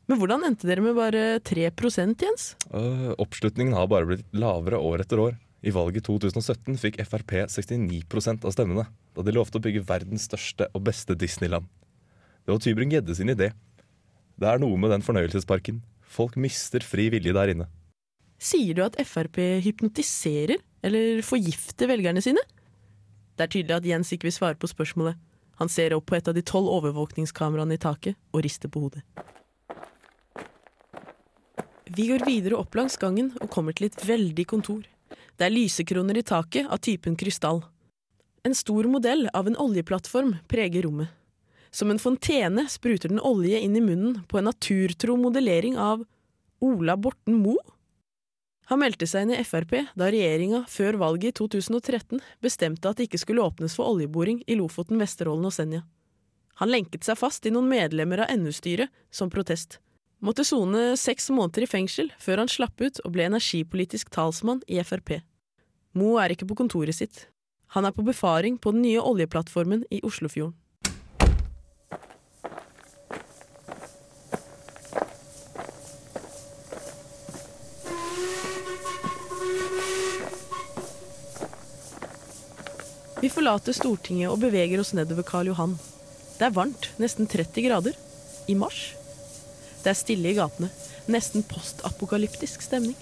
[0.09, 2.55] Men hvordan endte dere med bare 3 Jens?
[2.73, 5.37] Uh, oppslutningen har bare blitt lavere år etter år.
[5.63, 8.83] I valget 2017 fikk Frp 69% av stemmene,
[9.15, 11.69] da de lovte å bygge verdens største og beste Disneyland.
[12.43, 13.53] Det var Tybring-Gjedde sin idé.
[14.35, 15.79] Det er noe med den fornøyelsesparken.
[16.03, 17.69] Folk mister fri vilje der inne.
[18.43, 22.41] Sier du at Frp hypnotiserer, eller forgifter velgerne sine?
[23.37, 25.15] Det er tydelig at Jens ikke vil svare på spørsmålet.
[25.61, 29.03] Han ser opp på et av de tolv overvåkningskameraene i taket og rister på hodet.
[31.93, 34.81] Vi går videre opp langs gangen og kommer til et veldig kontor.
[35.37, 37.61] Det er lysekroner i taket av typen krystall.
[38.43, 41.13] En stor modell av en oljeplattform preger rommet.
[41.71, 46.03] Som en fontene spruter den olje inn i munnen på en naturtro modellering av
[46.61, 47.61] Ola Borten Moe.
[48.71, 53.09] Han meldte seg inn i Frp da regjeringa før valget i 2013 bestemte at det
[53.09, 55.83] ikke skulle åpnes for oljeboring i Lofoten, Vesterålen og Senja.
[56.61, 59.79] Han lenket seg fast i noen medlemmer av NU-styret som protest.
[60.23, 64.79] Måtte sone seks måneder i fengsel før han slapp ut og ble energipolitisk talsmann i
[64.85, 65.17] Frp.
[65.99, 67.27] Mo er ikke på kontoret sitt.
[67.75, 70.55] Han er på befaring på den nye oljeplattformen i Oslofjorden.
[83.23, 85.77] Vi forlater Stortinget og beveger oss nedover Karl Johan.
[86.35, 87.95] Det er varmt, nesten 30 grader.
[88.51, 88.81] I mars.
[89.79, 90.67] Det er stille i gatene.
[91.07, 92.97] Nesten postapokalyptisk stemning.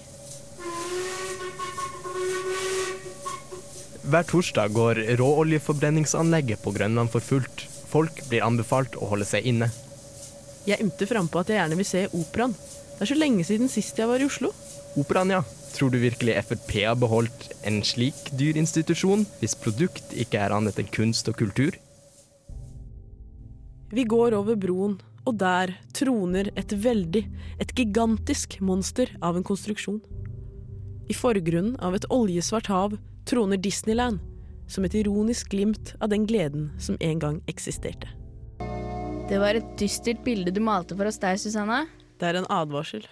[4.06, 7.66] Hver torsdag går råoljeforbrenningsanlegget på Grønland for fullt.
[7.90, 9.72] Folk blir anbefalt å holde seg inne.
[10.70, 12.54] Jeg ymter frampå at jeg gjerne vil se operaen.
[12.54, 14.54] Det er så lenge siden sist jeg var i Oslo.
[15.02, 15.42] Operaen, ja.
[15.72, 20.78] Tror du virkelig Frp har beholdt en slik dyr institusjon, hvis produkt ikke er annet
[20.80, 21.78] enn kunst og kultur?
[23.92, 27.22] Vi går over broen, og der troner et veldig,
[27.60, 30.00] et gigantisk monster av en konstruksjon.
[31.08, 32.96] I forgrunnen av et oljesvart hav
[33.28, 34.20] troner Disneyland,
[34.68, 38.08] som et ironisk glimt av den gleden som en gang eksisterte.
[39.28, 41.84] Det var et dystert bilde du malte for oss der, Susanna.
[42.20, 43.06] Det er en advarsel.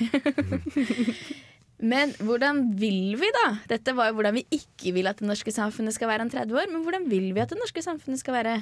[1.76, 3.46] Men hvordan vil vi, da?
[3.68, 6.56] Dette var jo hvordan vi ikke vil at det norske samfunnet skal være om 30
[6.56, 6.72] år.
[6.72, 8.54] Men hvordan vil vi at det norske samfunnet skal være?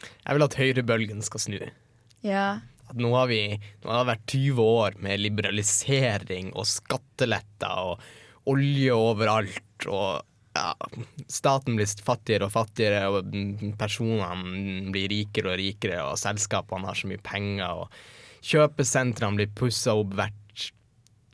[0.00, 1.58] Jeg vil at høyrebølgen skal snu.
[2.24, 2.46] Ja.
[2.88, 8.08] At nå har, vi, nå har det vært 20 år med liberalisering og skatteletter og
[8.48, 9.88] olje overalt.
[9.92, 10.24] Og
[10.56, 10.72] ja,
[11.28, 17.10] staten blir fattigere og fattigere, og personene blir rikere og rikere, og selskapene har så
[17.10, 20.47] mye penger, og kjøpesentrene blir pussa opp hvert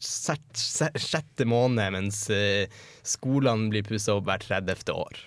[0.04, 2.70] sjette, måned, mens eh,
[3.06, 4.92] skolene blir pussa opp hvert 30.
[4.94, 5.22] år.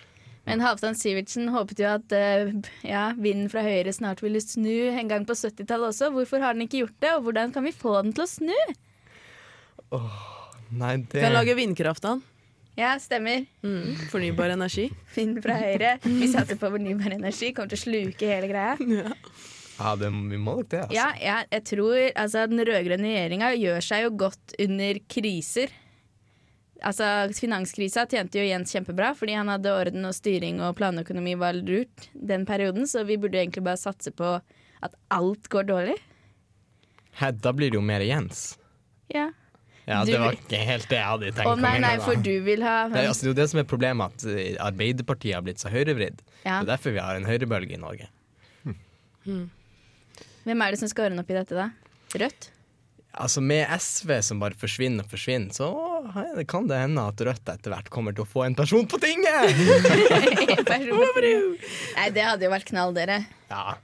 [0.48, 2.54] Men Halvdan Sivertsen håpet jo at eh,
[2.88, 6.14] ja, vinden fra høyre snart ville snu en gang på 70-tallet også.
[6.16, 8.56] Hvorfor har den ikke gjort det, og hvordan kan vi få den til å snu?
[10.78, 12.26] Nei, det Kan lage vindkraft av den.
[12.78, 13.44] Ja, stemmer.
[13.66, 14.92] Mm, fornybar energi.
[15.16, 15.96] Vind fra høyre.
[16.06, 17.50] Vi satser på fornybar energi.
[17.58, 18.76] Kommer til å sluke hele greia.
[19.00, 19.14] Ja,
[19.78, 20.84] det, vi må nok det.
[20.88, 20.96] Altså.
[20.98, 25.74] Ja, ja jeg tror altså, den rød-grønne regjeringa gjør seg jo godt under kriser.
[26.86, 31.58] Altså, Finanskrisa tjente jo Jens kjempebra, fordi han hadde orden og styring og planøkonomi var
[31.58, 34.38] lurt den perioden, så vi burde egentlig bare satse på
[34.86, 35.98] at alt går dårlig.
[37.18, 38.52] Hæ, da blir det jo mer Jens.
[39.10, 39.32] Ja.
[39.88, 41.48] Ja, Du Det var ikke helt det jeg hadde tenkt.
[41.48, 42.04] Å oh, nei, nei, da.
[42.04, 44.26] for du vil ha Det er, altså, det er jo det som er problemet, at
[44.34, 46.20] eh, Arbeiderpartiet har blitt så høyrevridd.
[46.44, 46.60] ja.
[46.60, 48.10] Det er derfor vi har en høyrebølge i Norge.
[50.48, 51.68] Hvem er det som skal ordne opp i dette, da?
[52.18, 52.52] Rødt?
[53.18, 55.68] Altså Med SV som bare forsvinner og forsvinner, så
[56.14, 59.00] hei, kan det hende at Rødt etter hvert kommer til å få en person på
[59.02, 59.58] tinget!
[61.98, 63.24] Nei, det hadde jo vært knall, dere.
[63.52, 63.76] Ja,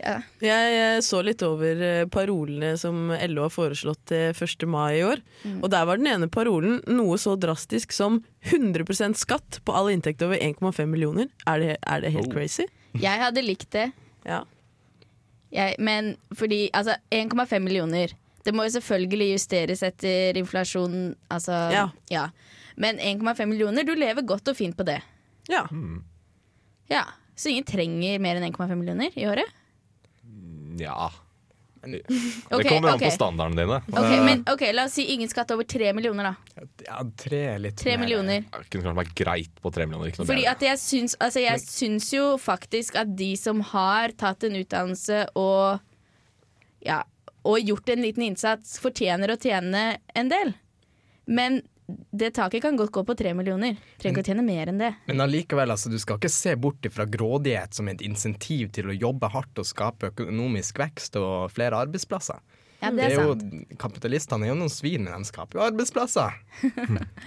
[0.00, 0.14] Ja.
[0.40, 4.64] Jeg eh, så litt over eh, parolene som LO har foreslått til 1.
[4.72, 5.20] mai i år.
[5.60, 10.24] Og der var den ene parolen noe så drastisk som 100% skatt på all inntekt
[10.24, 11.28] over 1,5 millioner.
[11.44, 12.32] Er det, er det helt Oh.
[12.32, 12.64] crazy?
[12.96, 13.90] Jeg hadde likt det.
[14.24, 14.40] Ja.
[15.52, 18.12] Jeg, men fordi Altså, 1,5 millioner.
[18.44, 21.52] Det må jo selvfølgelig justeres etter inflasjon, altså
[22.10, 22.28] Ja.
[22.76, 25.00] Men 1,5 millioner, du lever godt og fint på det.
[25.50, 25.64] ja.
[26.90, 27.02] Ja.
[27.36, 29.48] Så ingen trenger mer enn 1,5 millioner i året?
[30.80, 31.08] Ja.
[31.82, 32.00] Det
[32.50, 33.08] kommer an okay.
[33.08, 33.78] på standardene dine.
[33.88, 36.64] Ok, Eh, men ok, La oss si ingen skatt over 3 millioner, da.
[36.86, 38.44] Ja, tre litt Tre mer- millioner.
[38.52, 40.10] Det kunne kanskje vært greit på tre millioner.
[40.12, 40.56] Ikke noe Fordi bedre.
[40.58, 45.22] at jeg syns, altså jeg syns jo faktisk at de som har tatt en utdannelse
[45.40, 45.80] og
[46.84, 47.02] ja,
[47.44, 49.84] og gjort en liten innsats, fortjener å tjene
[50.16, 50.54] en del.
[51.26, 51.62] Men
[52.10, 53.78] det taket kan godt gå på tre millioner.
[54.00, 54.92] Trenger ikke å tjene mer enn det.
[55.10, 58.96] Men allikevel, altså, du skal ikke se bort fra grådighet som et insentiv til å
[58.96, 62.40] jobbe hardt og skape økonomisk vekst og flere arbeidsplasser.
[62.80, 63.72] Ja, det er jo, sant.
[63.80, 66.38] kapitalistene er jo noen svin, men de skaper jo arbeidsplasser.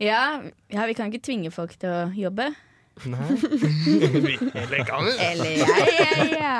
[0.00, 0.40] Ja,
[0.72, 2.46] ja, vi kan ikke tvinge folk til å jobbe.
[3.04, 3.26] Nei.
[4.62, 5.12] Eller kan vi?
[5.20, 6.54] Eller ja, ja, ja.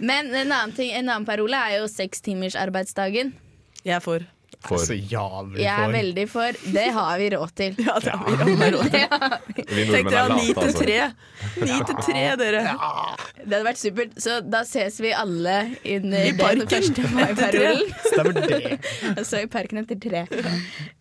[0.00, 3.34] Men en annen, ting, en annen parole er jo sekstimersarbeidsdagen.
[3.84, 4.24] Jeg er for.
[4.58, 6.56] For Altså, jævlig Jeg er veldig for.
[6.74, 7.76] Det har vi råd til.
[7.86, 9.04] Ja, det har vi råd til.
[9.76, 10.82] vi Tenk dere er ha ni til altså.
[10.82, 10.96] tre.
[11.68, 12.62] Ni til tre, dere.
[13.38, 14.16] Det hadde vært supert.
[14.18, 15.54] Så da ses vi alle
[15.94, 17.92] under I den parken første mai-parolen.
[18.10, 18.80] Stemmer det?
[19.14, 20.24] Altså i parken etter tre.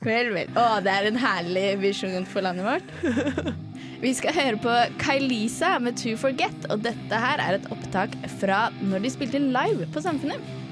[0.05, 0.53] Vel, vel.
[0.53, 3.57] Å, det er en herlig visjon for landet vårt.
[4.03, 8.67] Vi skal høre på Kailisa med To Forget, og dette her er et opptak fra
[8.85, 10.66] når de spilte live på Samfunnet.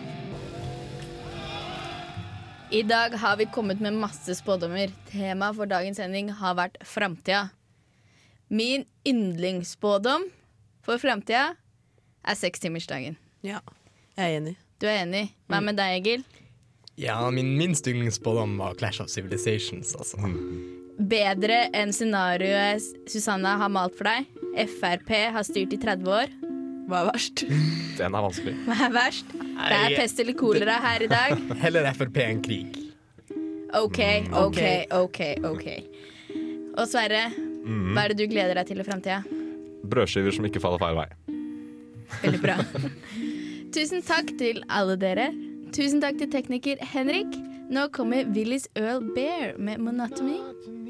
[2.72, 4.90] I dag har vi kommet med masse spådommer.
[5.12, 7.50] Temaet for dagens sending har vært framtida.
[8.50, 10.26] Min yndlingsspådom
[10.86, 11.54] for framtida
[12.26, 13.20] er sekstimersdagen.
[13.46, 13.62] Ja,
[14.18, 14.56] jeg er enig.
[14.82, 15.28] Du er enig?
[15.48, 16.26] Hva med deg, Egil?
[17.00, 20.18] Ja, min minst yndlingsspådom var Clash of Civilizations, altså.
[20.96, 24.26] Bedre enn scenarioet Susanna har malt for deg.
[24.72, 26.34] Frp har styrt i 30 år.
[26.86, 27.44] Hva er verst?
[28.00, 28.56] Den er vanskelig.
[28.68, 29.32] Hva er verst?
[29.36, 31.40] Det er pest eller kolera her i dag.
[31.64, 32.82] Heller Frp enn krig.
[33.76, 34.00] OK,
[34.32, 34.62] OK,
[34.96, 35.20] OK.
[35.44, 35.66] ok
[36.78, 37.26] Og Sverre,
[37.66, 39.24] hva er det du gleder deg til i framtida?
[39.86, 41.10] Brødskiver som ikke faller feil vei.
[42.22, 42.56] Veldig bra.
[43.76, 45.28] Tusen takk til alle dere.
[45.76, 47.36] Tusen takk til tekniker Henrik.
[47.74, 50.85] Nå kommer Willis Earl Bear med 'Monatomy'.